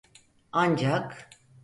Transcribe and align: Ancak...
Ancak... 0.53 1.29